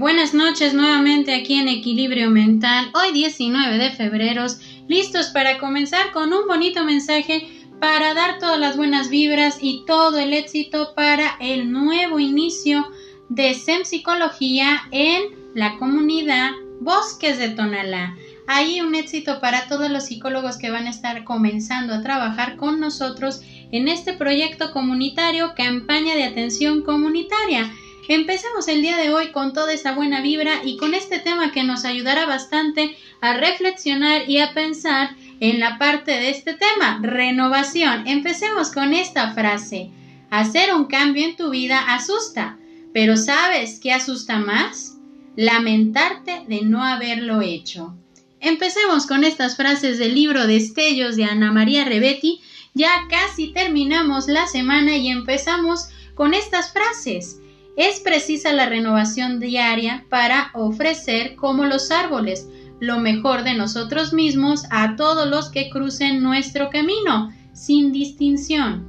Buenas 0.00 0.32
noches 0.32 0.72
nuevamente 0.72 1.34
aquí 1.34 1.56
en 1.56 1.68
Equilibrio 1.68 2.30
Mental, 2.30 2.90
hoy 2.94 3.12
19 3.12 3.76
de 3.76 3.90
febrero, 3.90 4.46
listos 4.88 5.26
para 5.26 5.58
comenzar 5.58 6.10
con 6.12 6.32
un 6.32 6.46
bonito 6.46 6.86
mensaje 6.86 7.46
para 7.82 8.14
dar 8.14 8.38
todas 8.38 8.58
las 8.58 8.78
buenas 8.78 9.10
vibras 9.10 9.58
y 9.60 9.84
todo 9.86 10.18
el 10.18 10.32
éxito 10.32 10.94
para 10.96 11.36
el 11.38 11.70
nuevo 11.70 12.18
inicio 12.18 12.88
de 13.28 13.52
SEM 13.52 13.84
Psicología 13.84 14.84
en 14.90 15.22
la 15.54 15.76
comunidad 15.76 16.52
Bosques 16.80 17.36
de 17.36 17.50
Tonalá. 17.50 18.16
Hay 18.46 18.80
un 18.80 18.94
éxito 18.94 19.38
para 19.42 19.68
todos 19.68 19.90
los 19.90 20.06
psicólogos 20.06 20.56
que 20.56 20.70
van 20.70 20.86
a 20.86 20.90
estar 20.90 21.24
comenzando 21.24 21.92
a 21.92 22.00
trabajar 22.00 22.56
con 22.56 22.80
nosotros 22.80 23.42
en 23.70 23.86
este 23.86 24.14
proyecto 24.14 24.72
comunitario 24.72 25.52
Campaña 25.54 26.14
de 26.14 26.24
Atención 26.24 26.80
Comunitaria. 26.84 27.70
Empecemos 28.10 28.66
el 28.66 28.82
día 28.82 28.96
de 28.96 29.14
hoy 29.14 29.30
con 29.30 29.52
toda 29.52 29.72
esa 29.72 29.92
buena 29.92 30.20
vibra 30.20 30.62
y 30.64 30.78
con 30.78 30.94
este 30.94 31.20
tema 31.20 31.52
que 31.52 31.62
nos 31.62 31.84
ayudará 31.84 32.26
bastante 32.26 32.96
a 33.20 33.34
reflexionar 33.34 34.28
y 34.28 34.40
a 34.40 34.52
pensar 34.52 35.14
en 35.38 35.60
la 35.60 35.78
parte 35.78 36.10
de 36.10 36.30
este 36.30 36.54
tema, 36.54 36.98
renovación. 37.02 38.08
Empecemos 38.08 38.72
con 38.72 38.94
esta 38.94 39.32
frase. 39.32 39.90
Hacer 40.28 40.74
un 40.74 40.86
cambio 40.86 41.24
en 41.24 41.36
tu 41.36 41.50
vida 41.50 41.94
asusta, 41.94 42.58
pero 42.92 43.16
¿sabes 43.16 43.78
qué 43.80 43.92
asusta 43.92 44.40
más? 44.40 44.96
Lamentarte 45.36 46.42
de 46.48 46.62
no 46.62 46.82
haberlo 46.82 47.42
hecho. 47.42 47.94
Empecemos 48.40 49.06
con 49.06 49.22
estas 49.22 49.56
frases 49.56 49.98
del 49.98 50.16
libro 50.16 50.48
Destellos 50.48 51.14
de 51.14 51.26
Ana 51.26 51.52
María 51.52 51.84
Rebetti. 51.84 52.40
Ya 52.74 52.90
casi 53.08 53.52
terminamos 53.52 54.26
la 54.26 54.48
semana 54.48 54.96
y 54.96 55.10
empezamos 55.10 55.90
con 56.16 56.34
estas 56.34 56.72
frases. 56.72 57.36
Es 57.80 57.98
precisa 57.98 58.52
la 58.52 58.66
renovación 58.66 59.40
diaria 59.40 60.04
para 60.10 60.50
ofrecer, 60.52 61.34
como 61.34 61.64
los 61.64 61.90
árboles, 61.90 62.46
lo 62.78 62.98
mejor 62.98 63.42
de 63.42 63.54
nosotros 63.54 64.12
mismos 64.12 64.64
a 64.68 64.96
todos 64.96 65.26
los 65.26 65.48
que 65.48 65.70
crucen 65.70 66.22
nuestro 66.22 66.68
camino, 66.68 67.32
sin 67.54 67.90
distinción. 67.90 68.86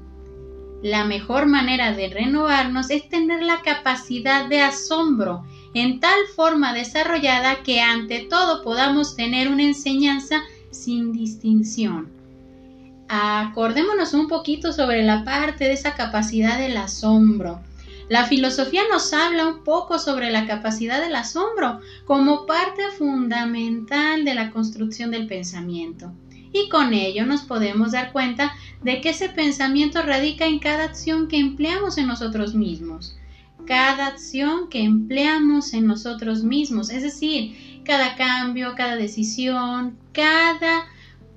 La 0.84 1.06
mejor 1.06 1.46
manera 1.46 1.94
de 1.94 2.10
renovarnos 2.10 2.90
es 2.90 3.08
tener 3.08 3.42
la 3.44 3.62
capacidad 3.62 4.50
de 4.50 4.60
asombro 4.60 5.46
en 5.74 6.02
tal 6.02 6.20
forma 6.36 6.74
desarrollada 6.74 7.64
que 7.64 7.80
ante 7.80 8.28
todo 8.30 8.62
podamos 8.62 9.16
tener 9.16 9.48
una 9.48 9.64
enseñanza 9.64 10.42
sin 10.70 11.14
distinción. 11.14 12.12
Acordémonos 13.08 14.14
un 14.14 14.28
poquito 14.28 14.74
sobre 14.74 15.02
la 15.02 15.24
parte 15.24 15.64
de 15.64 15.72
esa 15.76 15.96
capacidad 15.96 16.60
del 16.60 16.76
asombro. 16.76 17.62
La 18.10 18.26
filosofía 18.26 18.82
nos 18.90 19.14
habla 19.14 19.48
un 19.48 19.64
poco 19.64 20.00
sobre 20.00 20.32
la 20.32 20.46
capacidad 20.46 21.02
del 21.02 21.16
asombro 21.16 21.80
como 22.06 22.46
parte 22.46 22.82
fundamental 22.98 24.26
de 24.26 24.34
la 24.34 24.52
construcción 24.52 25.12
del 25.12 25.28
pensamiento. 25.28 26.12
Y 26.54 26.68
con 26.70 26.94
ello 26.94 27.26
nos 27.26 27.44
podemos 27.44 27.94
dar 27.94 28.12
cuenta 28.12 28.54
de 28.84 29.00
que 29.00 29.10
ese 29.10 29.30
pensamiento 29.30 30.02
radica 30.02 30.46
en 30.46 30.60
cada 30.60 30.84
acción 30.84 31.28
que 31.28 31.38
empleamos 31.38 31.98
en 31.98 32.08
nosotros 32.08 32.54
mismos. 32.54 33.18
Cada 33.66 34.08
acción 34.08 34.70
que 34.70 34.84
empleamos 34.84 35.74
en 35.74 35.88
nosotros 35.88 36.44
mismos, 36.44 36.90
es 36.90 37.04
decir, 37.04 37.82
cada 37.86 38.16
cambio, 38.16 38.74
cada 38.76 38.96
decisión, 38.96 39.98
cada 40.12 40.88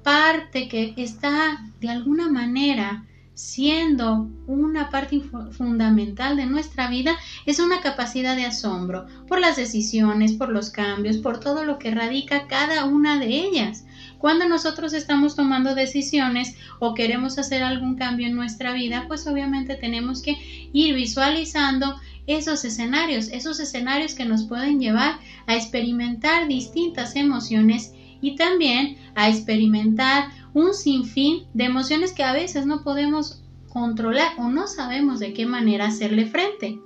parte 0.02 0.68
que 0.68 0.94
está 0.96 1.64
de 1.80 1.90
alguna 1.90 2.28
manera 2.28 3.04
siendo 3.34 4.30
una 4.46 4.90
parte 4.90 5.20
fundamental 5.50 6.36
de 6.36 6.46
nuestra 6.46 6.88
vida, 6.88 7.16
es 7.46 7.58
una 7.58 7.80
capacidad 7.80 8.36
de 8.36 8.44
asombro 8.44 9.06
por 9.26 9.40
las 9.40 9.56
decisiones, 9.56 10.32
por 10.32 10.50
los 10.50 10.70
cambios, 10.70 11.18
por 11.18 11.40
todo 11.40 11.64
lo 11.64 11.78
que 11.78 11.90
radica 11.90 12.46
cada 12.46 12.84
una 12.84 13.18
de 13.18 13.26
ellas. 13.26 13.84
Cuando 14.18 14.48
nosotros 14.48 14.92
estamos 14.92 15.36
tomando 15.36 15.74
decisiones 15.74 16.54
o 16.78 16.94
queremos 16.94 17.38
hacer 17.38 17.62
algún 17.62 17.96
cambio 17.96 18.26
en 18.26 18.36
nuestra 18.36 18.72
vida, 18.72 19.04
pues 19.08 19.26
obviamente 19.26 19.74
tenemos 19.74 20.22
que 20.22 20.70
ir 20.72 20.94
visualizando 20.94 21.96
esos 22.26 22.64
escenarios, 22.64 23.28
esos 23.28 23.60
escenarios 23.60 24.14
que 24.14 24.24
nos 24.24 24.44
pueden 24.44 24.80
llevar 24.80 25.18
a 25.46 25.56
experimentar 25.56 26.48
distintas 26.48 27.16
emociones 27.16 27.92
y 28.22 28.36
también 28.36 28.96
a 29.14 29.28
experimentar 29.28 30.30
un 30.54 30.72
sinfín 30.72 31.46
de 31.52 31.64
emociones 31.64 32.12
que 32.12 32.22
a 32.22 32.32
veces 32.32 32.64
no 32.64 32.82
podemos 32.82 33.42
controlar 33.68 34.32
o 34.38 34.48
no 34.48 34.68
sabemos 34.68 35.18
de 35.18 35.34
qué 35.34 35.46
manera 35.46 35.86
hacerle 35.86 36.26
frente. 36.26 36.78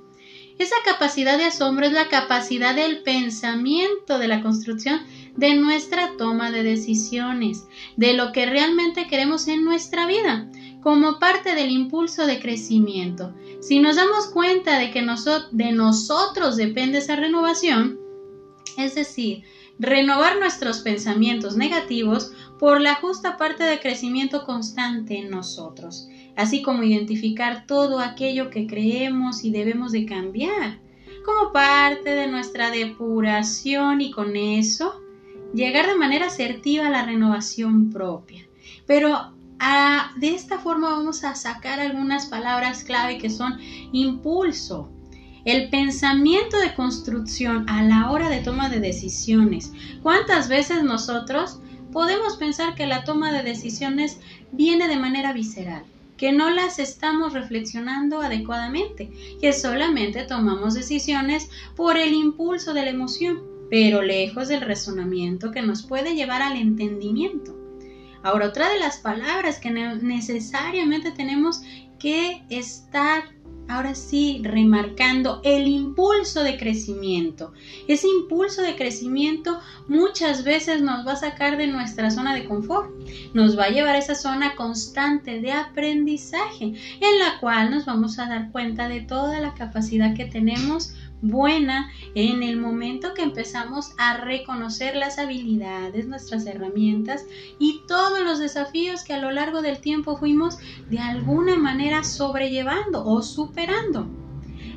Esa 0.59 0.75
capacidad 0.85 1.39
de 1.39 1.45
asombro 1.45 1.87
es 1.87 1.93
la 1.93 2.09
capacidad 2.09 2.75
del 2.75 3.03
pensamiento 3.03 4.19
de 4.19 4.27
la 4.27 4.43
construcción 4.43 5.01
de 5.37 5.55
nuestra 5.55 6.17
toma 6.19 6.51
de 6.51 6.65
decisiones, 6.65 7.69
de 7.97 8.15
lo 8.15 8.33
que 8.33 8.47
realmente 8.47 9.07
queremos 9.07 9.47
en 9.47 9.65
nuestra 9.65 10.07
vida, 10.07 10.51
como 10.83 11.21
parte 11.21 11.55
del 11.55 11.71
impulso 11.71 12.27
de 12.27 12.41
crecimiento. 12.41 13.33
Si 13.61 13.79
nos 13.79 13.97
damos 13.97 14.27
cuenta 14.29 14.79
de 14.79 14.91
que 14.91 15.01
de 15.53 15.73
nosotros 15.73 16.57
depende 16.57 16.99
esa 16.99 17.15
renovación, 17.15 18.01
es 18.77 18.97
decir, 18.97 19.45
renovar 19.79 20.39
nuestros 20.39 20.81
pensamientos 20.81 21.57
negativos 21.57 22.33
por 22.59 22.81
la 22.81 22.97
justa 22.97 23.37
parte 23.37 23.65
de 23.65 23.81
crecimiento 23.81 24.45
constante 24.45 25.19
en 25.19 25.31
nosotros, 25.31 26.09
así 26.37 26.63
como 26.63 26.83
identificar 26.83 27.67
todo 27.67 28.01
aquello 28.01 28.51
que 28.51 28.67
creemos 28.67 29.45
y 29.45 29.51
debemos 29.51 29.93
de 29.93 30.07
cambiar, 30.07 30.81
como 31.25 31.53
parte 31.53 32.11
de 32.11 32.27
nuestra 32.27 32.71
depuración 32.71 34.01
y 34.01 34.11
con 34.11 34.37
eso 34.37 35.01
llegar 35.55 35.87
de 35.87 35.97
manera 35.97 36.27
asertiva 36.27 36.87
a 36.87 36.91
la 36.91 37.05
renovación 37.05 37.91
propia. 37.91 38.47
Pero 38.87 39.35
de 40.17 40.31
esta 40.31 40.59
forma 40.59 40.91
vamos 40.91 41.25
a 41.25 41.35
sacar 41.35 41.81
algunas 41.81 42.27
palabras 42.27 42.85
clave 42.85 43.19
que 43.19 43.31
son 43.31 43.59
impulso, 43.93 44.91
el 45.45 45.71
pensamiento 45.71 46.59
de 46.59 46.75
construcción 46.75 47.69
a 47.69 47.83
la 47.83 48.11
hora 48.11 48.29
de 48.29 48.41
toma 48.41 48.69
de 48.69 48.81
decisiones. 48.81 49.73
¿Cuántas 50.03 50.49
veces 50.49 50.83
nosotros 50.83 51.61
podemos 51.93 52.37
pensar 52.37 52.75
que 52.75 52.87
la 52.87 53.05
toma 53.05 53.33
de 53.33 53.43
decisiones 53.43 54.19
viene 54.53 54.89
de 54.89 54.97
manera 54.97 55.33
visceral? 55.33 55.85
que 56.19 56.33
no 56.33 56.51
las 56.51 56.81
estamos 56.81 57.33
reflexionando 57.33 58.21
adecuadamente, 58.21 59.09
que 59.41 59.53
solamente 59.53 60.25
tomamos 60.25 60.75
decisiones 60.75 61.49
por 61.77 61.97
el 61.97 62.13
impulso 62.13 62.75
de 62.75 62.83
la 62.83 62.91
emoción, 62.91 63.41
pero 63.71 64.03
lejos 64.03 64.49
del 64.49 64.63
razonamiento 64.63 65.53
que 65.53 65.63
nos 65.63 65.85
puede 65.85 66.17
llevar 66.17 66.43
al 66.43 66.57
entendimiento. 66.57 67.57
Ahora, 68.25 68.49
otra 68.49 68.69
de 68.69 68.81
las 68.81 68.99
palabras 68.99 69.61
que 69.61 69.71
necesariamente 69.71 71.13
tenemos 71.13 71.63
que 72.01 72.43
estar 72.51 73.23
ahora 73.69 73.95
sí 73.95 74.41
remarcando 74.43 75.41
el 75.45 75.69
impulso 75.69 76.43
de 76.43 76.57
crecimiento. 76.57 77.53
Ese 77.87 78.09
impulso 78.09 78.63
de 78.63 78.77
crecimiento 78.77 79.61
muchas 79.87 80.45
veces 80.45 80.83
nos 80.83 81.07
va 81.07 81.13
a 81.13 81.17
sacar 81.17 81.57
de 81.57 81.67
nuestra 81.67 82.11
zona 82.11 82.35
de 82.35 82.47
confort, 82.47 82.91
nos 83.35 83.59
va 83.59 83.65
a 83.65 83.71
llevar 83.71 83.95
a 83.95 83.99
esa 83.99 84.15
zona 84.15 84.57
constante 84.57 85.41
de 85.41 85.53
aprendizaje 85.53 86.65
en 86.65 87.19
la 87.19 87.39
cual 87.41 87.71
nos 87.71 87.85
vamos 87.85 88.19
a 88.19 88.27
dar 88.27 88.51
cuenta 88.51 88.89
de 88.89 89.01
toda 89.01 89.41
la 89.41 89.55
capacidad 89.55 90.15
que 90.15 90.25
tenemos 90.25 90.95
buena 91.21 91.91
en 92.15 92.43
el 92.43 92.57
momento 92.57 93.15
que 93.15 93.23
empezamos 93.23 93.93
a 93.99 94.17
reconocer 94.19 94.97
las 94.97 95.19
habilidades, 95.19 96.07
nuestras 96.07 96.47
herramientas 96.47 97.25
y 97.59 97.83
todos 97.87 98.21
los 98.21 98.39
desafíos 98.39 99.05
que 99.05 99.15
a 99.15 99.21
lo 99.21 99.31
largo 99.31 99.63
del 99.63 99.81
tiempo 99.81 100.17
fuimos 100.17 100.59
de 100.89 100.99
alguna 100.99 101.57
manera 101.57 102.05
sobrellevando 102.05 103.05
o 103.05 103.23
superando. 103.23 104.07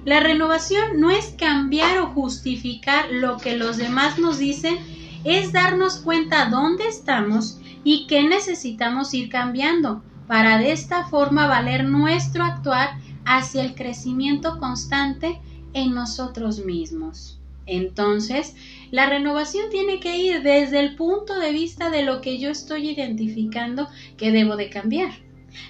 La 0.03 0.19
renovación 0.19 0.99
no 0.99 1.11
es 1.11 1.35
cambiar 1.37 1.99
o 1.99 2.07
justificar 2.07 3.11
lo 3.11 3.37
que 3.37 3.55
los 3.55 3.77
demás 3.77 4.17
nos 4.17 4.39
dicen, 4.39 4.77
es 5.23 5.51
darnos 5.51 5.97
cuenta 5.97 6.49
dónde 6.49 6.87
estamos 6.87 7.59
y 7.83 8.07
qué 8.07 8.23
necesitamos 8.23 9.13
ir 9.13 9.29
cambiando 9.29 10.03
para 10.27 10.57
de 10.57 10.71
esta 10.71 11.05
forma 11.05 11.45
valer 11.45 11.85
nuestro 11.85 12.43
actuar 12.43 12.97
hacia 13.25 13.61
el 13.63 13.75
crecimiento 13.75 14.59
constante 14.59 15.39
en 15.73 15.93
nosotros 15.93 16.65
mismos. 16.65 17.39
Entonces, 17.65 18.55
la 18.91 19.07
renovación 19.07 19.69
tiene 19.69 19.99
que 19.99 20.17
ir 20.17 20.41
desde 20.41 20.79
el 20.79 20.95
punto 20.95 21.39
de 21.39 21.51
vista 21.51 21.89
de 21.89 22.03
lo 22.03 22.21
que 22.21 22.39
yo 22.39 22.49
estoy 22.49 22.89
identificando 22.89 23.87
que 24.17 24.31
debo 24.31 24.55
de 24.55 24.69
cambiar. 24.69 25.11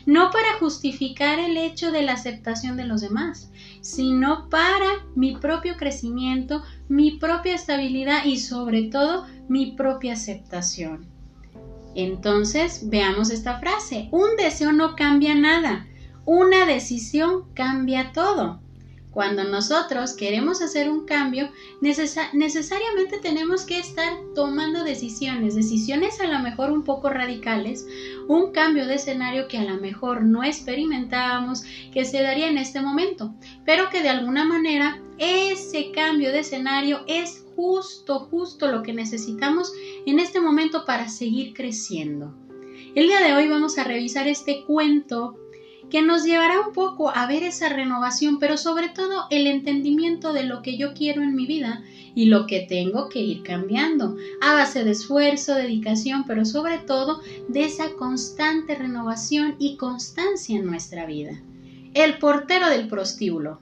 No 0.06 0.32
para 0.32 0.54
justificar 0.60 1.40
el 1.40 1.58
hecho 1.58 1.92
de 1.92 2.04
la 2.04 2.14
aceptación 2.14 2.78
de 2.78 2.86
los 2.86 3.02
demás, 3.02 3.52
sino 3.82 4.50
para 4.50 4.88
mi 5.16 5.36
propio 5.36 5.76
crecimiento, 5.76 6.64
mi 6.88 7.12
propia 7.12 7.56
estabilidad 7.56 8.26
y 8.26 8.38
sobre 8.38 8.84
todo 8.84 9.26
mi 9.50 9.72
propia 9.72 10.14
aceptación. 10.14 11.06
Entonces, 11.96 12.90
veamos 12.90 13.32
esta 13.32 13.60
frase. 13.60 14.08
Un 14.12 14.38
deseo 14.38 14.72
no 14.72 14.96
cambia 14.96 15.36
nada. 15.36 15.88
Una 16.26 16.66
decisión 16.66 17.44
cambia 17.54 18.12
todo. 18.14 18.60
Cuando 19.12 19.44
nosotros 19.44 20.14
queremos 20.14 20.62
hacer 20.62 20.90
un 20.90 21.06
cambio, 21.06 21.50
necesariamente 21.82 23.20
tenemos 23.22 23.64
que 23.66 23.78
estar 23.78 24.14
tomando 24.34 24.86
decisiones, 24.86 25.54
decisiones 25.54 26.22
a 26.22 26.28
lo 26.28 26.40
mejor 26.40 26.72
un 26.72 26.84
poco 26.84 27.10
radicales, 27.10 27.86
un 28.30 28.54
cambio 28.54 28.88
de 28.88 28.96
escenario 28.96 29.50
que 29.50 29.58
a 29.58 29.66
lo 29.66 29.82
mejor 29.82 30.24
no 30.24 30.46
experimentábamos 30.46 31.64
que 31.94 32.06
se 32.06 32.22
daría 32.22 32.48
en 32.48 32.58
este 32.58 32.80
momento, 32.80 33.36
pero 33.66 33.90
que 33.90 34.02
de 34.02 34.10
alguna 34.10 34.46
manera 34.46 35.02
ese 35.18 35.92
cambio 35.92 36.32
de 36.32 36.40
escenario 36.40 37.02
es 37.06 37.46
justo, 37.58 38.22
justo 38.32 38.72
lo 38.72 38.82
que 38.82 38.94
necesitamos 38.94 39.74
en 40.06 40.20
este 40.20 40.40
momento 40.40 40.86
para 40.86 41.10
seguir 41.10 41.54
creciendo. 41.54 42.34
El 42.96 43.08
día 43.08 43.20
de 43.20 43.34
hoy 43.34 43.50
vamos 43.50 43.78
a 43.78 43.84
revisar 43.84 44.28
este 44.28 44.64
cuento 44.66 45.38
que 45.92 46.02
nos 46.02 46.24
llevará 46.24 46.62
un 46.62 46.74
poco 46.74 47.12
a 47.14 47.28
ver 47.28 47.44
esa 47.44 47.68
renovación, 47.68 48.40
pero 48.40 48.56
sobre 48.58 48.88
todo 48.88 49.26
el 49.30 49.46
entendimiento 49.46 50.32
de 50.32 50.44
lo 50.44 50.62
que 50.62 50.78
yo 50.78 50.94
quiero 50.94 51.22
en 51.22 51.36
mi 51.36 51.46
vida 51.46 51.84
y 52.16 52.26
lo 52.26 52.48
que 52.48 52.62
tengo 52.62 53.10
que 53.10 53.20
ir 53.20 53.44
cambiando, 53.44 54.16
a 54.42 54.54
base 54.54 54.86
de 54.86 54.92
esfuerzo, 54.92 55.54
dedicación, 55.54 56.24
pero 56.26 56.46
sobre 56.46 56.78
todo 56.78 57.22
de 57.50 57.66
esa 57.66 57.94
constante 57.96 58.74
renovación 58.76 59.56
y 59.60 59.76
constancia 59.76 60.58
en 60.58 60.66
nuestra 60.66 61.06
vida. 61.06 61.42
El 61.94 62.18
portero 62.20 62.70
del 62.70 62.88
prostíbulo. 62.88 63.60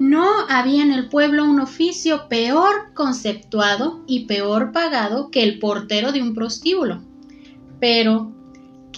No 0.00 0.26
había 0.48 0.82
en 0.82 0.92
el 0.92 1.08
pueblo 1.08 1.44
un 1.44 1.60
oficio 1.60 2.28
peor 2.28 2.92
conceptuado 2.94 4.02
y 4.08 4.26
peor 4.26 4.72
pagado 4.72 5.30
que 5.30 5.44
el 5.44 5.60
portero 5.60 6.10
de 6.10 6.22
un 6.22 6.34
prostíbulo. 6.34 7.02
Pero 7.80 8.32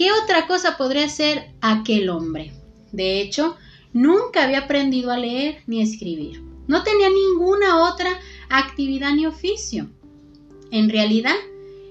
¿Qué 0.01 0.11
otra 0.11 0.47
cosa 0.47 0.77
podría 0.77 1.07
ser 1.09 1.51
aquel 1.61 2.09
hombre? 2.09 2.51
De 2.91 3.21
hecho, 3.21 3.55
nunca 3.93 4.45
había 4.45 4.61
aprendido 4.61 5.11
a 5.11 5.19
leer 5.19 5.61
ni 5.67 5.79
a 5.79 5.83
escribir. 5.83 6.41
No 6.65 6.81
tenía 6.81 7.07
ninguna 7.07 7.83
otra 7.87 8.09
actividad 8.49 9.13
ni 9.13 9.27
oficio. 9.27 9.91
En 10.71 10.89
realidad, 10.89 11.35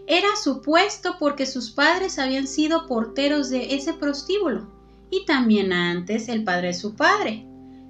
era 0.09 0.35
supuesto 0.35 1.19
porque 1.21 1.47
sus 1.47 1.71
padres 1.71 2.19
habían 2.19 2.49
sido 2.49 2.89
porteros 2.89 3.49
de 3.49 3.77
ese 3.77 3.93
prostíbulo 3.93 4.69
y 5.09 5.25
también 5.25 5.73
antes 5.73 6.29
el 6.29 6.43
padre 6.43 6.67
de 6.67 6.75
su 6.75 6.97
padre. 6.97 7.47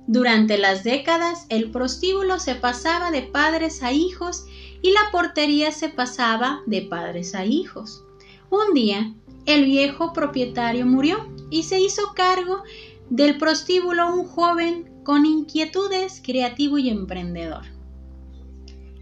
Durante 0.06 0.58
las 0.58 0.84
décadas 0.84 1.46
el 1.48 1.70
prostíbulo 1.70 2.38
se 2.38 2.56
pasaba 2.56 3.10
de 3.10 3.22
padres 3.22 3.82
a 3.82 3.92
hijos 3.92 4.44
y 4.82 4.90
la 4.90 5.10
portería 5.12 5.72
se 5.72 5.88
pasaba 5.88 6.60
de 6.66 6.82
padres 6.82 7.34
a 7.34 7.46
hijos. 7.46 8.04
Un 8.50 8.74
día 8.74 9.14
el 9.46 9.64
viejo 9.64 10.12
propietario 10.12 10.86
murió 10.86 11.28
y 11.50 11.64
se 11.64 11.80
hizo 11.80 12.12
cargo 12.14 12.62
del 13.08 13.38
prostíbulo 13.38 14.14
un 14.14 14.24
joven 14.24 14.90
con 15.02 15.26
inquietudes, 15.26 16.22
creativo 16.24 16.78
y 16.78 16.88
emprendedor. 16.88 17.64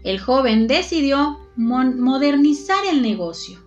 El 0.03 0.19
joven 0.19 0.67
decidió 0.67 1.39
modernizar 1.55 2.85
el 2.89 3.01
negocio. 3.01 3.59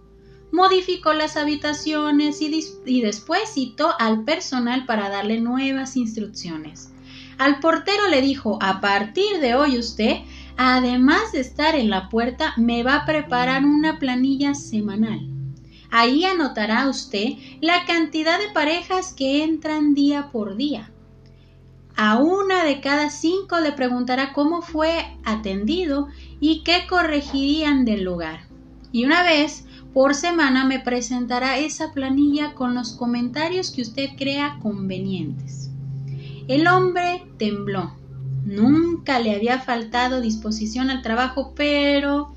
Modificó 0.50 1.12
las 1.12 1.36
habitaciones 1.36 2.40
y, 2.42 3.00
después 3.00 3.42
citó 3.54 3.94
al 3.98 4.24
personal 4.24 4.86
para 4.86 5.08
darle 5.08 5.40
nuevas 5.40 5.96
instrucciones. 5.96 6.92
Al 7.38 7.60
portero 7.60 8.08
le 8.08 8.20
dijo, 8.20 8.58
a 8.60 8.80
partir 8.80 9.40
de 9.40 9.54
hoy 9.54 9.78
usted, 9.78 10.18
además 10.56 11.32
de 11.32 11.40
estar 11.40 11.74
en 11.74 11.90
la 11.90 12.08
puerta, 12.08 12.54
me 12.56 12.82
va 12.82 12.96
a 12.96 13.06
preparar 13.06 13.64
una 13.64 13.98
planilla 13.98 14.54
semanal. 14.54 15.31
Ahí 15.94 16.24
anotará 16.24 16.88
usted 16.88 17.34
la 17.60 17.84
cantidad 17.84 18.38
de 18.38 18.48
parejas 18.48 19.12
que 19.12 19.44
entran 19.44 19.92
día 19.92 20.30
por 20.32 20.56
día. 20.56 20.90
A 21.96 22.16
una 22.16 22.64
de 22.64 22.80
cada 22.80 23.10
cinco 23.10 23.60
le 23.60 23.72
preguntará 23.72 24.32
cómo 24.32 24.62
fue 24.62 25.04
atendido 25.22 26.08
y 26.40 26.62
qué 26.62 26.86
corregirían 26.88 27.84
del 27.84 28.04
lugar. 28.04 28.46
Y 28.90 29.04
una 29.04 29.22
vez 29.22 29.66
por 29.92 30.14
semana 30.14 30.64
me 30.64 30.80
presentará 30.80 31.58
esa 31.58 31.92
planilla 31.92 32.54
con 32.54 32.74
los 32.74 32.92
comentarios 32.92 33.70
que 33.70 33.82
usted 33.82 34.16
crea 34.16 34.58
convenientes. 34.62 35.70
El 36.48 36.68
hombre 36.68 37.26
tembló. 37.36 37.92
Nunca 38.46 39.18
le 39.18 39.34
había 39.34 39.60
faltado 39.60 40.22
disposición 40.22 40.88
al 40.88 41.02
trabajo, 41.02 41.52
pero 41.54 42.32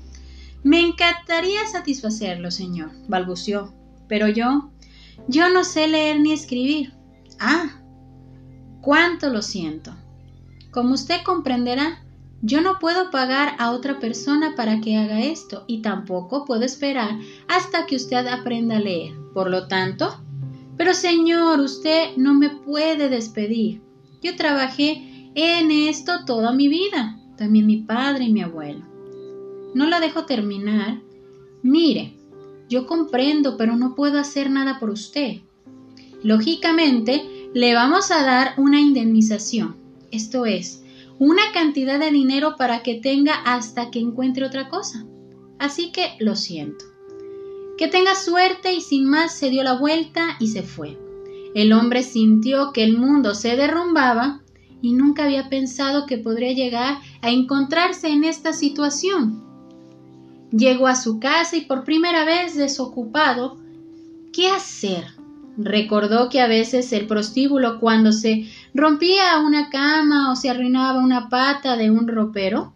me 0.66 0.80
encantaría 0.80 1.64
satisfacerlo, 1.68 2.50
señor, 2.50 2.90
balbució. 3.06 3.72
Pero 4.08 4.26
yo, 4.26 4.72
yo 5.28 5.48
no 5.48 5.62
sé 5.62 5.86
leer 5.86 6.18
ni 6.18 6.32
escribir. 6.32 6.92
Ah, 7.38 7.80
cuánto 8.80 9.30
lo 9.30 9.42
siento. 9.42 9.94
Como 10.72 10.94
usted 10.94 11.22
comprenderá, 11.24 12.04
yo 12.42 12.62
no 12.62 12.80
puedo 12.80 13.12
pagar 13.12 13.54
a 13.60 13.70
otra 13.70 14.00
persona 14.00 14.56
para 14.56 14.80
que 14.80 14.96
haga 14.96 15.20
esto 15.20 15.62
y 15.68 15.82
tampoco 15.82 16.44
puedo 16.44 16.64
esperar 16.64 17.10
hasta 17.46 17.86
que 17.86 17.94
usted 17.94 18.26
aprenda 18.26 18.78
a 18.78 18.80
leer. 18.80 19.14
Por 19.34 19.48
lo 19.48 19.68
tanto, 19.68 20.20
pero 20.76 20.94
señor, 20.94 21.60
usted 21.60 22.16
no 22.16 22.34
me 22.34 22.50
puede 22.50 23.08
despedir. 23.08 23.82
Yo 24.20 24.34
trabajé 24.34 25.30
en 25.36 25.70
esto 25.70 26.24
toda 26.24 26.50
mi 26.50 26.66
vida, 26.66 27.20
también 27.36 27.66
mi 27.66 27.82
padre 27.82 28.24
y 28.24 28.32
mi 28.32 28.42
abuelo 28.42 28.95
no 29.76 29.86
la 29.86 30.00
dejo 30.00 30.24
terminar. 30.24 31.02
Mire, 31.62 32.14
yo 32.66 32.86
comprendo, 32.86 33.58
pero 33.58 33.76
no 33.76 33.94
puedo 33.94 34.18
hacer 34.18 34.48
nada 34.48 34.80
por 34.80 34.88
usted. 34.88 35.42
Lógicamente, 36.22 37.50
le 37.52 37.74
vamos 37.74 38.10
a 38.10 38.22
dar 38.22 38.54
una 38.56 38.80
indemnización, 38.80 39.76
esto 40.10 40.46
es, 40.46 40.82
una 41.18 41.42
cantidad 41.52 42.00
de 42.00 42.10
dinero 42.10 42.56
para 42.56 42.82
que 42.82 42.94
tenga 42.94 43.34
hasta 43.34 43.90
que 43.90 43.98
encuentre 43.98 44.46
otra 44.46 44.70
cosa. 44.70 45.04
Así 45.58 45.92
que 45.92 46.16
lo 46.20 46.36
siento. 46.36 46.86
Que 47.76 47.86
tenga 47.86 48.14
suerte 48.14 48.72
y 48.72 48.80
sin 48.80 49.04
más 49.04 49.34
se 49.34 49.50
dio 49.50 49.62
la 49.62 49.74
vuelta 49.74 50.38
y 50.40 50.48
se 50.48 50.62
fue. 50.62 50.98
El 51.54 51.74
hombre 51.74 52.02
sintió 52.02 52.72
que 52.72 52.82
el 52.82 52.96
mundo 52.96 53.34
se 53.34 53.56
derrumbaba 53.56 54.40
y 54.80 54.94
nunca 54.94 55.24
había 55.24 55.50
pensado 55.50 56.06
que 56.06 56.16
podría 56.16 56.52
llegar 56.52 56.96
a 57.20 57.30
encontrarse 57.30 58.08
en 58.08 58.24
esta 58.24 58.54
situación. 58.54 59.45
Llegó 60.50 60.86
a 60.86 60.96
su 60.96 61.18
casa 61.18 61.56
y 61.56 61.62
por 61.62 61.84
primera 61.84 62.24
vez 62.24 62.56
desocupado, 62.56 63.58
¿qué 64.32 64.48
hacer? 64.48 65.04
Recordó 65.58 66.28
que 66.28 66.40
a 66.40 66.46
veces 66.46 66.92
el 66.92 67.06
prostíbulo 67.06 67.80
cuando 67.80 68.12
se 68.12 68.46
rompía 68.74 69.38
una 69.38 69.70
cama 69.70 70.30
o 70.30 70.36
se 70.36 70.50
arruinaba 70.50 71.00
una 71.00 71.28
pata 71.28 71.76
de 71.76 71.90
un 71.90 72.06
ropero, 72.06 72.74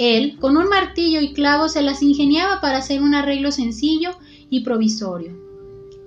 él, 0.00 0.38
con 0.40 0.56
un 0.56 0.66
martillo 0.68 1.20
y 1.20 1.34
clavos, 1.34 1.72
se 1.74 1.82
las 1.82 2.02
ingeniaba 2.02 2.62
para 2.62 2.78
hacer 2.78 3.02
un 3.02 3.14
arreglo 3.14 3.52
sencillo 3.52 4.16
y 4.48 4.60
provisorio. 4.60 5.36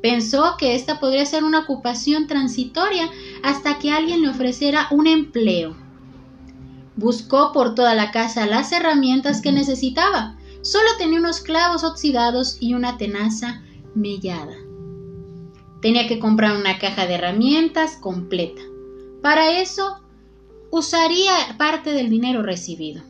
Pensó 0.01 0.55
que 0.57 0.73
esta 0.73 0.99
podría 0.99 1.25
ser 1.27 1.43
una 1.43 1.59
ocupación 1.59 2.25
transitoria 2.25 3.07
hasta 3.43 3.77
que 3.77 3.91
alguien 3.91 4.23
le 4.23 4.29
ofreciera 4.29 4.87
un 4.89 5.05
empleo. 5.05 5.75
Buscó 6.95 7.51
por 7.51 7.75
toda 7.75 7.93
la 7.93 8.09
casa 8.09 8.47
las 8.47 8.71
herramientas 8.71 9.41
que 9.41 9.51
necesitaba, 9.51 10.37
Solo 10.63 10.87
tenía 10.97 11.19
unos 11.19 11.41
clavos 11.41 11.83
oxidados 11.83 12.57
y 12.59 12.73
una 12.73 12.97
tenaza 12.97 13.61
mellada. 13.95 14.55
Tenía 15.81 16.07
que 16.07 16.19
comprar 16.19 16.55
una 16.57 16.79
caja 16.79 17.05
de 17.05 17.15
herramientas 17.15 17.97
completa. 17.97 18.61
Para 19.21 19.59
eso 19.59 19.99
usaría 20.71 21.33
parte 21.57 21.91
del 21.91 22.09
dinero 22.09 22.41
recibido. 22.41 23.03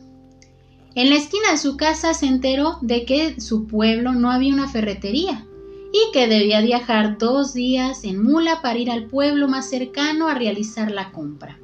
En 0.96 1.10
la 1.10 1.16
esquina 1.16 1.52
de 1.52 1.58
su 1.58 1.76
casa 1.76 2.12
se 2.12 2.26
enteró 2.26 2.78
de 2.80 3.04
que 3.04 3.28
en 3.28 3.40
su 3.40 3.66
pueblo 3.66 4.12
no 4.12 4.30
había 4.30 4.52
una 4.52 4.68
ferretería 4.68 5.46
y 5.92 6.12
que 6.12 6.26
debía 6.26 6.60
viajar 6.60 7.18
dos 7.18 7.54
días 7.54 8.02
en 8.02 8.20
mula 8.20 8.62
para 8.62 8.78
ir 8.80 8.90
al 8.90 9.06
pueblo 9.06 9.46
más 9.46 9.70
cercano 9.70 10.26
a 10.26 10.34
realizar 10.34 10.90
la 10.90 11.12
compra. 11.12 11.58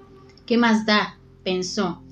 ¿Qué 0.46 0.56
más 0.56 0.86
da? 0.86 1.18
pensó, 1.42 2.02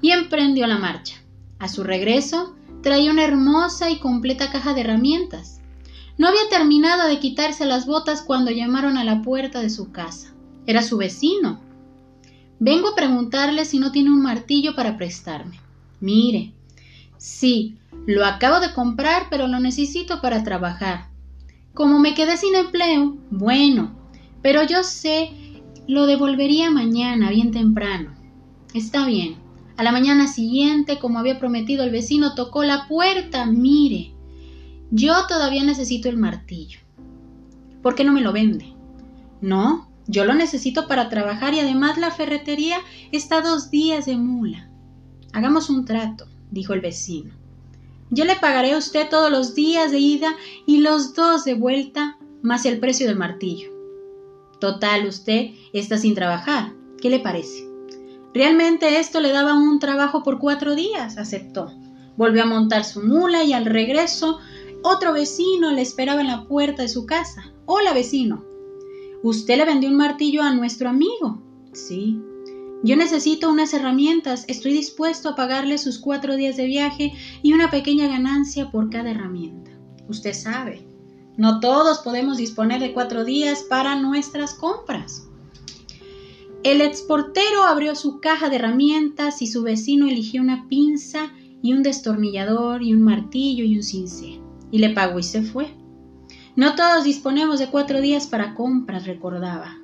y 0.00 0.12
emprendió 0.12 0.66
la 0.66 0.78
marcha. 0.78 1.16
A 1.58 1.68
su 1.68 1.84
regreso, 1.84 2.54
Traía 2.82 3.10
una 3.10 3.24
hermosa 3.24 3.90
y 3.90 3.98
completa 3.98 4.50
caja 4.50 4.74
de 4.74 4.82
herramientas. 4.82 5.60
No 6.16 6.28
había 6.28 6.48
terminado 6.50 7.08
de 7.08 7.18
quitarse 7.18 7.64
las 7.64 7.86
botas 7.86 8.22
cuando 8.22 8.50
llamaron 8.50 8.96
a 8.96 9.04
la 9.04 9.22
puerta 9.22 9.60
de 9.60 9.70
su 9.70 9.92
casa. 9.92 10.32
Era 10.66 10.82
su 10.82 10.96
vecino. 10.96 11.60
Vengo 12.60 12.88
a 12.88 12.94
preguntarle 12.94 13.64
si 13.64 13.78
no 13.78 13.92
tiene 13.92 14.10
un 14.10 14.22
martillo 14.22 14.74
para 14.74 14.96
prestarme. 14.96 15.60
Mire, 16.00 16.52
sí, 17.16 17.76
lo 18.06 18.24
acabo 18.24 18.60
de 18.60 18.72
comprar, 18.72 19.26
pero 19.30 19.46
lo 19.46 19.60
necesito 19.60 20.20
para 20.20 20.42
trabajar. 20.42 21.08
Como 21.74 21.98
me 22.00 22.14
quedé 22.14 22.36
sin 22.36 22.54
empleo, 22.54 23.16
bueno, 23.30 23.92
pero 24.42 24.64
yo 24.64 24.82
sé, 24.82 25.30
lo 25.86 26.06
devolvería 26.06 26.70
mañana, 26.70 27.30
bien 27.30 27.50
temprano. 27.52 28.14
Está 28.74 29.06
bien, 29.06 29.36
a 29.78 29.84
la 29.84 29.92
mañana 29.92 30.26
siguiente, 30.26 30.98
como 30.98 31.20
había 31.20 31.38
prometido 31.38 31.84
el 31.84 31.90
vecino, 31.90 32.34
tocó 32.34 32.64
la 32.64 32.88
puerta. 32.88 33.46
Mire, 33.46 34.12
yo 34.90 35.14
todavía 35.28 35.62
necesito 35.62 36.08
el 36.08 36.16
martillo. 36.16 36.80
¿Por 37.80 37.94
qué 37.94 38.02
no 38.02 38.12
me 38.12 38.20
lo 38.20 38.32
vende? 38.32 38.74
No, 39.40 39.88
Yo 40.08 40.24
lo 40.24 40.34
necesito 40.34 40.88
para 40.88 41.10
trabajar 41.10 41.52
y 41.54 41.60
además 41.60 41.98
la 41.98 42.10
ferretería 42.10 42.78
está 43.12 43.40
dos 43.42 43.70
días 43.70 44.06
de 44.06 44.16
mula. 44.16 44.68
Hagamos 45.34 45.68
un 45.68 45.84
trato, 45.84 46.26
dijo 46.50 46.72
el 46.72 46.80
vecino. 46.80 47.34
Yo 48.10 48.24
le 48.24 48.34
pagaré 48.34 48.72
a 48.72 48.78
usted 48.78 49.08
todos 49.10 49.30
los 49.30 49.54
días 49.54 49.92
de 49.92 49.98
ida 49.98 50.34
y 50.66 50.78
los 50.78 51.14
dos 51.14 51.44
de 51.44 51.54
vuelta, 51.54 52.16
más 52.42 52.64
el 52.64 52.80
precio 52.80 53.06
del 53.06 53.16
martillo. 53.16 53.70
Total, 54.58 55.06
usted 55.06 55.50
está 55.74 55.98
sin 55.98 56.14
trabajar. 56.14 56.72
¿Qué 57.00 57.10
le 57.10 57.20
parece? 57.20 57.67
Realmente 58.38 59.00
esto 59.00 59.20
le 59.20 59.32
daba 59.32 59.54
un 59.54 59.80
trabajo 59.80 60.22
por 60.22 60.38
cuatro 60.38 60.76
días, 60.76 61.18
aceptó. 61.18 61.72
Volvió 62.16 62.44
a 62.44 62.46
montar 62.46 62.84
su 62.84 63.02
mula 63.02 63.42
y 63.42 63.52
al 63.52 63.64
regreso 63.64 64.38
otro 64.84 65.12
vecino 65.12 65.72
le 65.72 65.82
esperaba 65.82 66.20
en 66.20 66.28
la 66.28 66.46
puerta 66.46 66.82
de 66.82 66.88
su 66.88 67.04
casa. 67.04 67.52
Hola, 67.66 67.92
vecino. 67.92 68.44
Usted 69.24 69.56
le 69.56 69.64
vendió 69.64 69.88
un 69.88 69.96
martillo 69.96 70.44
a 70.44 70.54
nuestro 70.54 70.88
amigo. 70.88 71.42
Sí. 71.72 72.22
Yo 72.84 72.94
necesito 72.94 73.50
unas 73.50 73.74
herramientas. 73.74 74.44
Estoy 74.46 74.72
dispuesto 74.72 75.30
a 75.30 75.34
pagarle 75.34 75.76
sus 75.76 75.98
cuatro 75.98 76.36
días 76.36 76.56
de 76.56 76.66
viaje 76.66 77.12
y 77.42 77.54
una 77.54 77.72
pequeña 77.72 78.06
ganancia 78.06 78.70
por 78.70 78.88
cada 78.88 79.10
herramienta. 79.10 79.72
Usted 80.08 80.32
sabe, 80.32 80.86
no 81.36 81.58
todos 81.58 81.98
podemos 81.98 82.36
disponer 82.36 82.80
de 82.80 82.92
cuatro 82.92 83.24
días 83.24 83.64
para 83.68 83.96
nuestras 83.96 84.54
compras. 84.54 85.27
El 86.64 86.80
exportero 86.80 87.64
abrió 87.64 87.94
su 87.94 88.20
caja 88.20 88.48
de 88.48 88.56
herramientas 88.56 89.42
y 89.42 89.46
su 89.46 89.62
vecino 89.62 90.08
eligió 90.08 90.42
una 90.42 90.68
pinza 90.68 91.32
y 91.62 91.72
un 91.72 91.82
destornillador 91.82 92.82
y 92.82 92.92
un 92.92 93.02
martillo 93.02 93.64
y 93.64 93.76
un 93.76 93.82
cincel. 93.82 94.40
Y 94.70 94.78
le 94.78 94.90
pagó 94.90 95.18
y 95.18 95.22
se 95.22 95.42
fue. 95.42 95.68
No 96.56 96.74
todos 96.74 97.04
disponemos 97.04 97.58
de 97.58 97.68
cuatro 97.68 98.00
días 98.00 98.26
para 98.26 98.54
compras, 98.54 99.06
recordaba. 99.06 99.78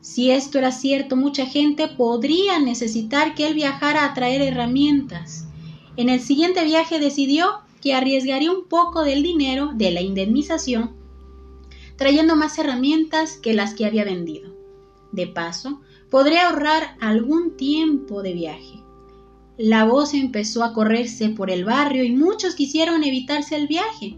Si 0.00 0.30
esto 0.30 0.58
era 0.58 0.72
cierto, 0.72 1.16
mucha 1.16 1.46
gente 1.46 1.88
podría 1.88 2.58
necesitar 2.58 3.34
que 3.34 3.46
él 3.46 3.54
viajara 3.54 4.04
a 4.04 4.14
traer 4.14 4.42
herramientas. 4.42 5.46
En 5.96 6.08
el 6.08 6.20
siguiente 6.20 6.64
viaje 6.64 6.98
decidió 6.98 7.60
que 7.80 7.94
arriesgaría 7.94 8.50
un 8.50 8.66
poco 8.66 9.04
del 9.04 9.22
dinero 9.22 9.70
de 9.74 9.90
la 9.90 10.00
indemnización 10.00 11.00
trayendo 12.00 12.34
más 12.34 12.58
herramientas 12.58 13.36
que 13.36 13.52
las 13.52 13.74
que 13.74 13.84
había 13.84 14.06
vendido. 14.06 14.50
De 15.12 15.26
paso, 15.26 15.82
podría 16.10 16.48
ahorrar 16.48 16.96
algún 17.00 17.56
tiempo 17.56 18.22
de 18.22 18.32
viaje. 18.32 18.82
La 19.56 19.84
voz 19.84 20.14
empezó 20.14 20.64
a 20.64 20.72
correrse 20.72 21.30
por 21.30 21.50
el 21.50 21.64
barrio 21.64 22.02
y 22.04 22.12
muchos 22.12 22.54
quisieron 22.54 23.04
evitarse 23.04 23.56
el 23.56 23.68
viaje. 23.68 24.16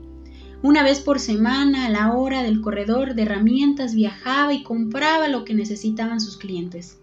Una 0.62 0.82
vez 0.84 1.00
por 1.00 1.18
semana, 1.18 1.86
a 1.86 1.90
la 1.90 2.12
hora 2.14 2.42
del 2.42 2.60
corredor 2.60 3.14
de 3.14 3.22
herramientas, 3.22 3.94
viajaba 3.94 4.54
y 4.54 4.62
compraba 4.62 5.28
lo 5.28 5.44
que 5.44 5.54
necesitaban 5.54 6.20
sus 6.20 6.36
clientes. 6.36 6.98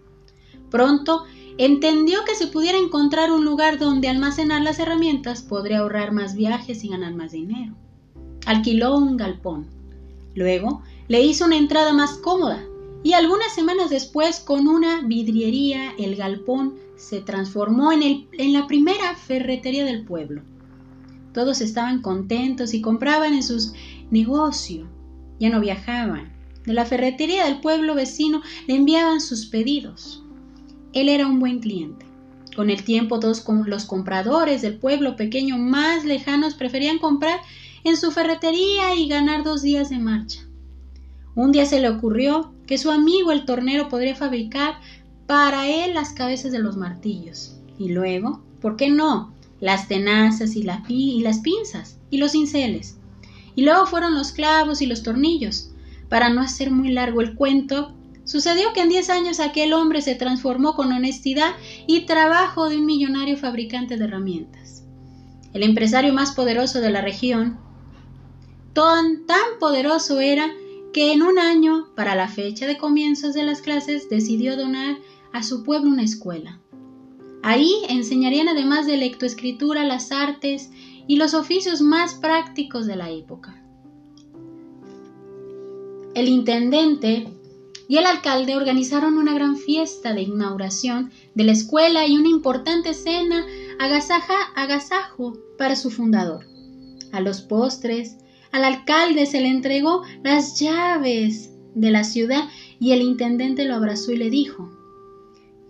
Pronto 0.70 1.24
entendió 1.58 2.24
que 2.24 2.34
si 2.34 2.46
pudiera 2.46 2.78
encontrar 2.78 3.30
un 3.30 3.44
lugar 3.44 3.78
donde 3.78 4.08
almacenar 4.08 4.62
las 4.62 4.78
herramientas, 4.78 5.42
podría 5.42 5.80
ahorrar 5.80 6.12
más 6.12 6.34
viajes 6.34 6.82
y 6.82 6.88
ganar 6.88 7.14
más 7.14 7.32
dinero. 7.32 7.74
Alquiló 8.46 8.96
un 8.96 9.18
galpón. 9.18 9.66
Luego 10.34 10.82
le 11.08 11.20
hizo 11.20 11.44
una 11.44 11.58
entrada 11.58 11.92
más 11.92 12.12
cómoda 12.14 12.64
y 13.02 13.14
algunas 13.14 13.54
semanas 13.54 13.88
después, 13.88 14.40
con 14.40 14.68
una 14.68 15.00
vidriería, 15.00 15.94
el 15.98 16.16
galpón 16.16 16.74
se 16.96 17.20
transformó 17.20 17.92
en, 17.92 18.02
el, 18.02 18.28
en 18.32 18.52
la 18.52 18.66
primera 18.66 19.14
ferretería 19.14 19.84
del 19.86 20.04
pueblo. 20.04 20.42
Todos 21.32 21.62
estaban 21.62 22.02
contentos 22.02 22.74
y 22.74 22.82
compraban 22.82 23.32
en 23.32 23.42
sus 23.42 23.72
negocios. 24.10 24.86
Ya 25.38 25.48
no 25.48 25.60
viajaban. 25.60 26.30
De 26.66 26.74
la 26.74 26.84
ferretería 26.84 27.46
del 27.46 27.60
pueblo 27.60 27.94
vecino 27.94 28.42
le 28.66 28.74
enviaban 28.74 29.22
sus 29.22 29.46
pedidos. 29.46 30.22
Él 30.92 31.08
era 31.08 31.26
un 31.26 31.40
buen 31.40 31.60
cliente. 31.60 32.04
Con 32.54 32.68
el 32.68 32.84
tiempo 32.84 33.18
todos 33.20 33.44
los 33.66 33.86
compradores 33.86 34.60
del 34.60 34.76
pueblo 34.76 35.16
pequeño 35.16 35.56
más 35.56 36.04
lejanos 36.04 36.54
preferían 36.54 36.98
comprar 36.98 37.40
en 37.84 37.96
su 37.96 38.10
ferretería 38.10 38.94
y 38.94 39.08
ganar 39.08 39.42
dos 39.42 39.62
días 39.62 39.88
de 39.88 39.98
marcha. 39.98 40.49
Un 41.34 41.52
día 41.52 41.66
se 41.66 41.80
le 41.80 41.88
ocurrió 41.88 42.52
que 42.66 42.78
su 42.78 42.90
amigo 42.90 43.32
el 43.32 43.44
tornero 43.44 43.88
podría 43.88 44.14
fabricar 44.14 44.74
para 45.26 45.68
él 45.68 45.94
las 45.94 46.12
cabezas 46.12 46.52
de 46.52 46.58
los 46.58 46.76
martillos. 46.76 47.56
Y 47.78 47.90
luego, 47.90 48.42
¿por 48.60 48.76
qué 48.76 48.90
no? 48.90 49.32
las 49.60 49.88
tenazas 49.88 50.56
y, 50.56 50.62
las 50.62 51.38
pinzas 51.40 51.98
y 52.10 52.18
los 52.18 52.32
cinceles. 52.32 52.96
Y 53.54 53.62
luego 53.62 53.86
fueron 53.86 54.14
los 54.14 54.32
clavos 54.32 54.82
y 54.82 54.86
los 54.86 55.02
tornillos. 55.02 55.70
Para 56.08 56.30
no 56.30 56.40
hacer 56.40 56.70
muy 56.70 56.90
largo 56.90 57.20
el 57.20 57.34
cuento, 57.34 57.94
sucedió 58.24 58.72
que 58.72 58.80
en 58.80 58.88
diez 58.88 59.10
años 59.10 59.38
aquel 59.38 59.72
hombre 59.72 60.02
se 60.02 60.14
transformó 60.14 60.74
con 60.74 60.92
honestidad 60.92 61.52
y 61.86 62.06
trabajo 62.06 62.68
de 62.68 62.78
un 62.78 62.86
millonario 62.86 63.36
fabricante 63.36 63.96
de 63.96 64.04
herramientas. 64.04 64.84
El 65.52 65.62
empresario 65.62 66.12
más 66.12 66.32
poderoso 66.32 66.80
de 66.80 66.90
la 66.90 67.02
región, 67.02 67.58
tan 68.72 69.58
poderoso 69.58 70.20
era 70.20 70.46
que 70.92 71.12
en 71.12 71.22
un 71.22 71.38
año, 71.38 71.88
para 71.94 72.14
la 72.14 72.28
fecha 72.28 72.66
de 72.66 72.78
comienzos 72.78 73.34
de 73.34 73.44
las 73.44 73.62
clases, 73.62 74.08
decidió 74.08 74.56
donar 74.56 74.98
a 75.32 75.42
su 75.42 75.62
pueblo 75.62 75.90
una 75.90 76.02
escuela. 76.02 76.60
Ahí 77.42 77.72
enseñarían 77.88 78.48
además 78.48 78.86
de 78.86 78.96
lectoescritura 78.96 79.84
las 79.84 80.12
artes 80.12 80.70
y 81.06 81.16
los 81.16 81.34
oficios 81.34 81.80
más 81.80 82.14
prácticos 82.14 82.86
de 82.86 82.96
la 82.96 83.10
época. 83.10 83.62
El 86.14 86.28
intendente 86.28 87.28
y 87.88 87.96
el 87.98 88.06
alcalde 88.06 88.56
organizaron 88.56 89.16
una 89.16 89.32
gran 89.32 89.56
fiesta 89.56 90.12
de 90.12 90.22
inauguración 90.22 91.10
de 91.34 91.44
la 91.44 91.52
escuela 91.52 92.06
y 92.06 92.16
una 92.16 92.28
importante 92.28 92.94
cena 92.94 93.46
agasaja, 93.78 94.34
agasajo 94.54 95.38
para 95.56 95.76
su 95.76 95.90
fundador. 95.90 96.46
A 97.12 97.20
los 97.20 97.40
postres, 97.40 98.16
al 98.52 98.64
alcalde 98.64 99.26
se 99.26 99.40
le 99.40 99.48
entregó 99.48 100.02
las 100.22 100.58
llaves 100.60 101.52
de 101.74 101.90
la 101.90 102.04
ciudad 102.04 102.44
y 102.78 102.92
el 102.92 103.02
intendente 103.02 103.64
lo 103.64 103.74
abrazó 103.74 104.12
y 104.12 104.16
le 104.16 104.30
dijo 104.30 104.70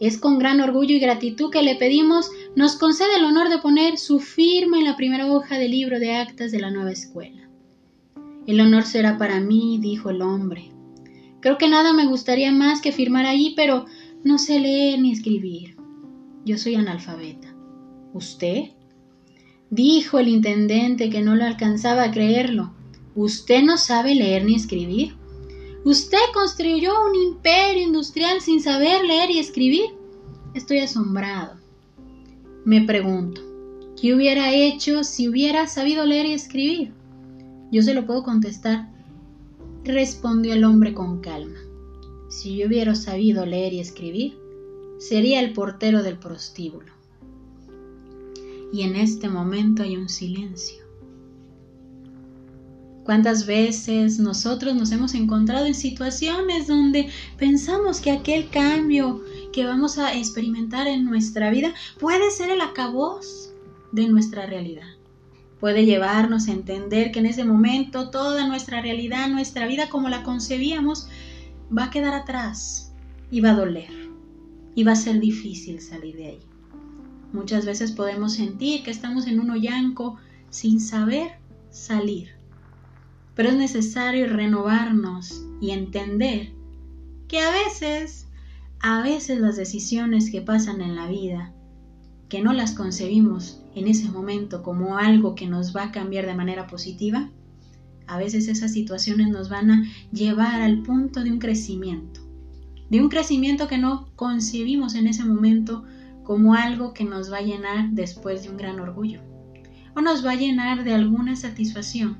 es 0.00 0.16
con 0.16 0.38
gran 0.38 0.60
orgullo 0.62 0.96
y 0.96 0.98
gratitud 0.98 1.50
que 1.50 1.62
le 1.62 1.76
pedimos 1.76 2.30
nos 2.56 2.76
conceda 2.76 3.16
el 3.16 3.24
honor 3.24 3.50
de 3.50 3.58
poner 3.58 3.98
su 3.98 4.18
firma 4.18 4.78
en 4.78 4.84
la 4.84 4.96
primera 4.96 5.30
hoja 5.30 5.58
del 5.58 5.72
libro 5.72 6.00
de 6.00 6.16
actas 6.16 6.50
de 6.50 6.58
la 6.58 6.70
nueva 6.70 6.90
escuela. 6.90 7.48
El 8.46 8.60
honor 8.62 8.84
será 8.84 9.18
para 9.18 9.40
mí, 9.40 9.78
dijo 9.80 10.08
el 10.08 10.22
hombre. 10.22 10.72
Creo 11.40 11.58
que 11.58 11.68
nada 11.68 11.92
me 11.92 12.06
gustaría 12.06 12.50
más 12.50 12.80
que 12.80 12.92
firmar 12.92 13.26
ahí, 13.26 13.52
pero 13.54 13.84
no 14.24 14.38
sé 14.38 14.58
leer 14.58 15.00
ni 15.00 15.12
escribir. 15.12 15.76
Yo 16.46 16.56
soy 16.56 16.76
analfabeta. 16.76 17.54
¿Usted? 18.14 18.70
Dijo 19.70 20.18
el 20.18 20.26
intendente 20.26 21.10
que 21.10 21.22
no 21.22 21.36
lo 21.36 21.44
alcanzaba 21.44 22.02
a 22.02 22.10
creerlo. 22.10 22.72
¿Usted 23.14 23.62
no 23.62 23.78
sabe 23.78 24.16
leer 24.16 24.44
ni 24.44 24.56
escribir? 24.56 25.14
Usted 25.84 26.18
construyó 26.34 26.92
un 27.08 27.14
imperio 27.14 27.84
industrial 27.84 28.40
sin 28.40 28.60
saber 28.60 29.04
leer 29.04 29.30
y 29.30 29.38
escribir. 29.38 29.84
Estoy 30.54 30.80
asombrado. 30.80 31.54
Me 32.64 32.82
pregunto, 32.82 33.40
¿qué 34.00 34.12
hubiera 34.12 34.52
hecho 34.52 35.04
si 35.04 35.28
hubiera 35.28 35.68
sabido 35.68 36.04
leer 36.04 36.26
y 36.26 36.32
escribir? 36.32 36.92
Yo 37.70 37.82
se 37.82 37.94
lo 37.94 38.04
puedo 38.04 38.24
contestar. 38.24 38.90
Respondió 39.84 40.54
el 40.54 40.64
hombre 40.64 40.94
con 40.94 41.20
calma. 41.20 41.60
Si 42.28 42.56
yo 42.56 42.66
hubiera 42.66 42.96
sabido 42.96 43.46
leer 43.46 43.72
y 43.72 43.78
escribir, 43.80 44.36
sería 44.98 45.38
el 45.38 45.52
portero 45.52 46.02
del 46.02 46.18
prostíbulo. 46.18 46.99
Y 48.72 48.82
en 48.82 48.96
este 48.96 49.28
momento 49.28 49.82
hay 49.82 49.96
un 49.96 50.08
silencio. 50.08 50.80
¿Cuántas 53.04 53.46
veces 53.46 54.20
nosotros 54.20 54.74
nos 54.76 54.92
hemos 54.92 55.14
encontrado 55.14 55.66
en 55.66 55.74
situaciones 55.74 56.68
donde 56.68 57.08
pensamos 57.38 58.00
que 58.00 58.12
aquel 58.12 58.48
cambio 58.50 59.22
que 59.52 59.64
vamos 59.64 59.98
a 59.98 60.14
experimentar 60.14 60.86
en 60.86 61.06
nuestra 61.06 61.50
vida 61.50 61.74
puede 61.98 62.30
ser 62.30 62.50
el 62.50 62.60
acabose 62.60 63.50
de 63.90 64.06
nuestra 64.06 64.46
realidad? 64.46 64.86
Puede 65.58 65.86
llevarnos 65.86 66.46
a 66.46 66.52
entender 66.52 67.10
que 67.10 67.18
en 67.18 67.26
ese 67.26 67.44
momento 67.44 68.10
toda 68.10 68.46
nuestra 68.46 68.80
realidad, 68.80 69.28
nuestra 69.28 69.66
vida 69.66 69.88
como 69.88 70.08
la 70.08 70.22
concebíamos, 70.22 71.08
va 71.76 71.84
a 71.84 71.90
quedar 71.90 72.14
atrás 72.14 72.92
y 73.30 73.40
va 73.40 73.50
a 73.50 73.56
doler 73.56 73.90
y 74.74 74.84
va 74.84 74.92
a 74.92 74.96
ser 74.96 75.20
difícil 75.20 75.80
salir 75.80 76.16
de 76.16 76.26
ahí. 76.26 76.49
Muchas 77.32 77.64
veces 77.64 77.92
podemos 77.92 78.34
sentir 78.34 78.82
que 78.82 78.90
estamos 78.90 79.26
en 79.26 79.40
un 79.40 79.50
hoyanco 79.50 80.16
sin 80.50 80.80
saber 80.80 81.32
salir. 81.70 82.30
Pero 83.34 83.50
es 83.50 83.56
necesario 83.56 84.26
renovarnos 84.26 85.44
y 85.60 85.70
entender 85.70 86.52
que 87.28 87.40
a 87.40 87.50
veces, 87.50 88.26
a 88.80 89.02
veces 89.02 89.40
las 89.40 89.56
decisiones 89.56 90.30
que 90.30 90.40
pasan 90.40 90.80
en 90.80 90.96
la 90.96 91.06
vida, 91.06 91.52
que 92.28 92.42
no 92.42 92.52
las 92.52 92.72
concebimos 92.72 93.62
en 93.74 93.86
ese 93.86 94.10
momento 94.10 94.62
como 94.62 94.98
algo 94.98 95.34
que 95.34 95.46
nos 95.46 95.74
va 95.74 95.84
a 95.84 95.92
cambiar 95.92 96.26
de 96.26 96.34
manera 96.34 96.66
positiva, 96.66 97.30
a 98.08 98.18
veces 98.18 98.48
esas 98.48 98.72
situaciones 98.72 99.28
nos 99.28 99.48
van 99.48 99.70
a 99.70 99.84
llevar 100.12 100.60
al 100.62 100.82
punto 100.82 101.22
de 101.22 101.30
un 101.30 101.38
crecimiento, 101.38 102.20
de 102.90 103.00
un 103.00 103.08
crecimiento 103.08 103.68
que 103.68 103.78
no 103.78 104.08
concebimos 104.16 104.96
en 104.96 105.06
ese 105.06 105.24
momento 105.24 105.84
como 106.30 106.54
algo 106.54 106.94
que 106.94 107.02
nos 107.02 107.32
va 107.32 107.38
a 107.38 107.42
llenar 107.42 107.90
después 107.90 108.44
de 108.44 108.50
un 108.50 108.56
gran 108.56 108.78
orgullo, 108.78 109.20
o 109.96 110.00
nos 110.00 110.24
va 110.24 110.30
a 110.30 110.36
llenar 110.36 110.84
de 110.84 110.94
alguna 110.94 111.34
satisfacción, 111.34 112.18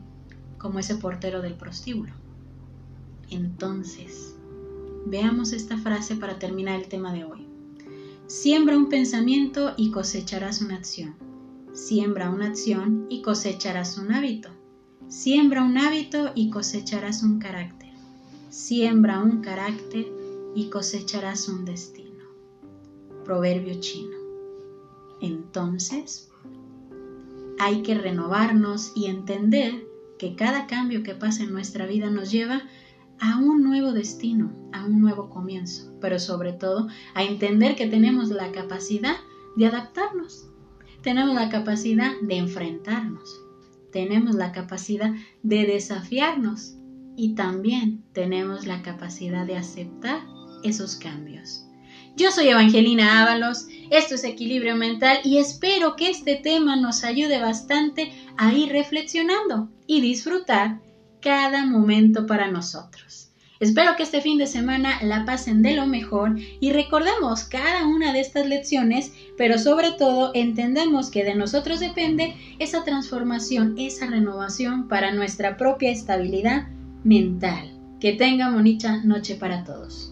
como 0.59 0.81
ese 0.81 0.97
portero 0.97 1.41
del 1.41 1.55
prostíbulo. 1.55 2.13
Entonces, 3.31 4.35
veamos 5.07 5.53
esta 5.53 5.79
frase 5.79 6.17
para 6.17 6.41
terminar 6.41 6.81
el 6.81 6.89
tema 6.89 7.13
de 7.13 7.23
hoy. 7.23 7.47
Siembra 8.27 8.77
un 8.77 8.89
pensamiento 8.89 9.75
y 9.77 9.93
cosecharás 9.93 10.61
una 10.61 10.75
acción. 10.75 11.15
Siembra 11.73 12.31
una 12.31 12.49
acción 12.49 13.07
y 13.11 13.23
cosecharás 13.23 13.97
un 13.97 14.13
hábito. 14.13 14.49
Siembra 15.07 15.63
un 15.63 15.79
hábito 15.79 16.33
y 16.35 16.51
cosecharás 16.51 17.23
un 17.23 17.39
carácter. 17.39 17.93
Siembra 18.49 19.23
un 19.23 19.41
carácter 19.41 20.09
y 20.57 20.69
cosecharás 20.69 21.49
un 21.49 21.65
destino. 21.65 22.00
Proverbio 23.31 23.79
chino. 23.79 24.17
Entonces, 25.21 26.33
hay 27.61 27.83
que 27.83 27.95
renovarnos 27.95 28.91
y 28.97 29.07
entender 29.07 29.87
que 30.19 30.35
cada 30.35 30.67
cambio 30.67 31.05
que 31.05 31.15
pasa 31.15 31.45
en 31.45 31.53
nuestra 31.53 31.87
vida 31.87 32.11
nos 32.11 32.33
lleva 32.33 32.63
a 33.21 33.39
un 33.39 33.63
nuevo 33.63 33.93
destino, 33.93 34.51
a 34.73 34.85
un 34.85 35.01
nuevo 35.01 35.31
comienzo, 35.31 35.97
pero 36.01 36.19
sobre 36.19 36.55
todo 36.55 36.89
a 37.15 37.23
entender 37.23 37.77
que 37.77 37.87
tenemos 37.87 38.31
la 38.31 38.51
capacidad 38.51 39.15
de 39.55 39.67
adaptarnos, 39.67 40.49
tenemos 41.01 41.37
la 41.37 41.51
capacidad 41.51 42.11
de 42.23 42.37
enfrentarnos, 42.37 43.41
tenemos 43.93 44.35
la 44.35 44.51
capacidad 44.51 45.15
de 45.45 45.67
desafiarnos 45.67 46.75
y 47.17 47.37
también 47.37 48.03
tenemos 48.13 48.67
la 48.67 48.83
capacidad 48.83 49.47
de 49.47 49.57
aceptar 49.57 50.21
esos 50.65 50.97
cambios. 50.97 51.70
Yo 52.21 52.31
soy 52.31 52.49
Evangelina 52.49 53.23
Ábalos, 53.23 53.67
esto 53.89 54.15
es 54.15 54.25
Equilibrio 54.25 54.77
Mental 54.77 55.21
y 55.25 55.39
espero 55.39 55.97
que 55.97 56.11
este 56.11 56.37
tema 56.37 56.77
nos 56.77 57.03
ayude 57.03 57.41
bastante 57.41 58.13
a 58.37 58.53
ir 58.53 58.69
reflexionando 58.69 59.71
y 59.87 60.03
disfrutar 60.03 60.81
cada 61.23 61.65
momento 61.65 62.27
para 62.27 62.51
nosotros. 62.51 63.31
Espero 63.59 63.97
que 63.97 64.03
este 64.03 64.21
fin 64.21 64.37
de 64.37 64.47
semana 64.47 65.03
la 65.03 65.25
pasen 65.25 65.63
de 65.63 65.73
lo 65.73 65.87
mejor 65.87 66.37
y 66.61 66.73
recordemos 66.73 67.45
cada 67.45 67.87
una 67.87 68.13
de 68.13 68.21
estas 68.21 68.47
lecciones, 68.47 69.15
pero 69.39 69.59
sobre 69.59 69.93
todo 69.93 70.33
entendemos 70.35 71.11
que 71.11 71.25
de 71.25 71.35
nosotros 71.35 71.81
depende 71.81 72.35
esa 72.59 72.85
transformación, 72.85 73.77
esa 73.79 74.05
renovación 74.05 74.89
para 74.89 75.11
nuestra 75.11 75.57
propia 75.57 75.91
estabilidad 75.91 76.69
mental. 77.03 77.81
Que 77.99 78.13
tenga 78.13 78.51
bonita 78.51 79.03
noche 79.05 79.37
para 79.37 79.65
todos. 79.65 80.10